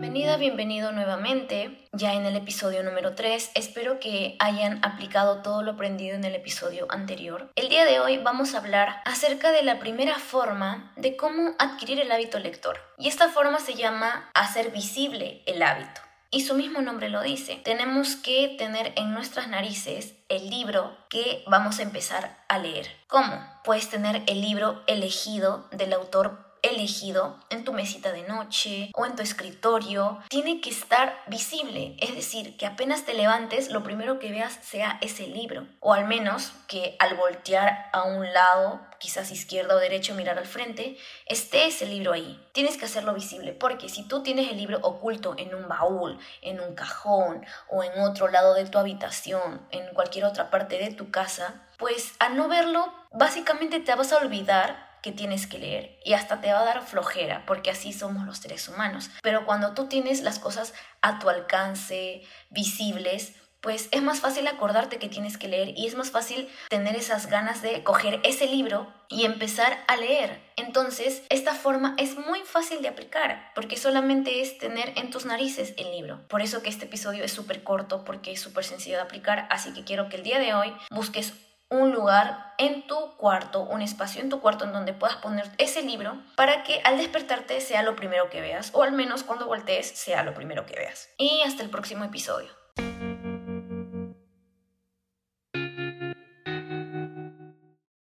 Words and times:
Bienvenida, 0.00 0.38
bienvenido 0.38 0.92
nuevamente, 0.92 1.86
ya 1.92 2.14
en 2.14 2.24
el 2.24 2.34
episodio 2.34 2.82
número 2.82 3.14
3. 3.14 3.50
Espero 3.54 4.00
que 4.00 4.34
hayan 4.38 4.82
aplicado 4.82 5.42
todo 5.42 5.62
lo 5.62 5.72
aprendido 5.72 6.16
en 6.16 6.24
el 6.24 6.34
episodio 6.34 6.86
anterior. 6.88 7.50
El 7.54 7.68
día 7.68 7.84
de 7.84 8.00
hoy 8.00 8.16
vamos 8.16 8.54
a 8.54 8.60
hablar 8.60 9.02
acerca 9.04 9.52
de 9.52 9.62
la 9.62 9.78
primera 9.78 10.18
forma 10.18 10.94
de 10.96 11.18
cómo 11.18 11.50
adquirir 11.58 12.00
el 12.00 12.10
hábito 12.10 12.38
lector. 12.38 12.78
Y 12.96 13.08
esta 13.08 13.28
forma 13.28 13.58
se 13.58 13.74
llama 13.74 14.30
hacer 14.32 14.70
visible 14.70 15.42
el 15.44 15.62
hábito. 15.62 16.00
Y 16.30 16.46
su 16.46 16.54
mismo 16.54 16.80
nombre 16.80 17.10
lo 17.10 17.20
dice. 17.20 17.56
Tenemos 17.56 18.16
que 18.16 18.54
tener 18.56 18.94
en 18.96 19.12
nuestras 19.12 19.48
narices 19.48 20.14
el 20.30 20.48
libro 20.48 20.96
que 21.10 21.44
vamos 21.46 21.78
a 21.78 21.82
empezar 21.82 22.38
a 22.48 22.56
leer. 22.56 22.86
¿Cómo? 23.06 23.38
Puedes 23.64 23.90
tener 23.90 24.22
el 24.28 24.40
libro 24.40 24.82
elegido 24.86 25.68
del 25.72 25.92
autor 25.92 26.49
elegido 26.62 27.38
en 27.50 27.64
tu 27.64 27.72
mesita 27.72 28.12
de 28.12 28.22
noche 28.22 28.90
o 28.94 29.06
en 29.06 29.16
tu 29.16 29.22
escritorio 29.22 30.20
tiene 30.28 30.60
que 30.60 30.70
estar 30.70 31.22
visible, 31.26 31.96
es 32.00 32.14
decir, 32.14 32.56
que 32.56 32.66
apenas 32.66 33.04
te 33.04 33.14
levantes 33.14 33.70
lo 33.70 33.82
primero 33.82 34.18
que 34.18 34.30
veas 34.30 34.58
sea 34.62 34.98
ese 35.00 35.26
libro 35.26 35.66
o 35.80 35.92
al 35.92 36.06
menos 36.06 36.52
que 36.66 36.96
al 36.98 37.16
voltear 37.16 37.88
a 37.92 38.04
un 38.04 38.32
lado, 38.32 38.80
quizás 38.98 39.30
izquierda 39.30 39.74
o 39.74 39.78
derecho, 39.78 40.14
mirar 40.14 40.38
al 40.38 40.46
frente, 40.46 40.96
esté 41.26 41.66
ese 41.66 41.86
libro 41.86 42.12
ahí. 42.12 42.40
Tienes 42.52 42.76
que 42.76 42.84
hacerlo 42.84 43.14
visible 43.14 43.52
porque 43.52 43.88
si 43.88 44.06
tú 44.06 44.22
tienes 44.22 44.50
el 44.50 44.56
libro 44.56 44.78
oculto 44.82 45.34
en 45.38 45.54
un 45.54 45.68
baúl, 45.68 46.18
en 46.42 46.60
un 46.60 46.74
cajón 46.74 47.44
o 47.68 47.82
en 47.82 47.98
otro 48.00 48.28
lado 48.28 48.54
de 48.54 48.66
tu 48.66 48.78
habitación, 48.78 49.66
en 49.70 49.92
cualquier 49.94 50.24
otra 50.24 50.50
parte 50.50 50.78
de 50.78 50.92
tu 50.92 51.10
casa, 51.10 51.66
pues 51.78 52.12
al 52.18 52.36
no 52.36 52.48
verlo, 52.48 52.92
básicamente 53.10 53.80
te 53.80 53.94
vas 53.94 54.12
a 54.12 54.18
olvidar 54.18 54.89
que 55.02 55.12
tienes 55.12 55.46
que 55.46 55.58
leer 55.58 55.98
y 56.04 56.12
hasta 56.12 56.40
te 56.40 56.52
va 56.52 56.60
a 56.60 56.64
dar 56.64 56.82
flojera 56.82 57.44
porque 57.46 57.70
así 57.70 57.92
somos 57.92 58.26
los 58.26 58.38
seres 58.38 58.68
humanos. 58.68 59.10
Pero 59.22 59.46
cuando 59.46 59.74
tú 59.74 59.86
tienes 59.86 60.22
las 60.22 60.38
cosas 60.38 60.74
a 61.02 61.18
tu 61.18 61.28
alcance, 61.28 62.22
visibles, 62.50 63.34
pues 63.60 63.88
es 63.90 64.02
más 64.02 64.20
fácil 64.20 64.46
acordarte 64.46 64.98
que 64.98 65.08
tienes 65.08 65.36
que 65.36 65.48
leer 65.48 65.74
y 65.76 65.86
es 65.86 65.94
más 65.94 66.10
fácil 66.10 66.48
tener 66.68 66.96
esas 66.96 67.26
ganas 67.26 67.62
de 67.62 67.82
coger 67.82 68.20
ese 68.24 68.46
libro 68.46 68.92
y 69.08 69.24
empezar 69.24 69.84
a 69.86 69.96
leer. 69.96 70.40
Entonces, 70.56 71.22
esta 71.28 71.54
forma 71.54 71.94
es 71.98 72.16
muy 72.16 72.40
fácil 72.40 72.80
de 72.80 72.88
aplicar 72.88 73.52
porque 73.54 73.76
solamente 73.76 74.40
es 74.40 74.58
tener 74.58 74.92
en 74.96 75.10
tus 75.10 75.26
narices 75.26 75.74
el 75.76 75.90
libro. 75.90 76.26
Por 76.28 76.40
eso 76.40 76.62
que 76.62 76.70
este 76.70 76.86
episodio 76.86 77.24
es 77.24 77.32
súper 77.32 77.62
corto 77.62 78.04
porque 78.04 78.32
es 78.32 78.40
súper 78.40 78.64
sencillo 78.64 78.96
de 78.96 79.02
aplicar, 79.02 79.46
así 79.50 79.74
que 79.74 79.84
quiero 79.84 80.08
que 80.08 80.16
el 80.16 80.22
día 80.22 80.38
de 80.38 80.54
hoy 80.54 80.72
busques 80.90 81.34
un 81.70 81.92
lugar 81.92 82.52
en 82.58 82.86
tu 82.86 83.16
cuarto, 83.16 83.62
un 83.62 83.80
espacio 83.80 84.20
en 84.20 84.28
tu 84.28 84.40
cuarto 84.40 84.64
en 84.64 84.72
donde 84.72 84.92
puedas 84.92 85.16
poner 85.16 85.48
ese 85.58 85.82
libro 85.82 86.20
para 86.36 86.64
que 86.64 86.80
al 86.84 86.98
despertarte 86.98 87.60
sea 87.60 87.82
lo 87.82 87.96
primero 87.96 88.28
que 88.28 88.40
veas 88.40 88.70
o 88.74 88.82
al 88.82 88.92
menos 88.92 89.22
cuando 89.22 89.46
voltees 89.46 89.86
sea 89.86 90.24
lo 90.24 90.34
primero 90.34 90.66
que 90.66 90.76
veas. 90.76 91.08
Y 91.16 91.42
hasta 91.42 91.62
el 91.62 91.70
próximo 91.70 92.04
episodio. 92.04 92.59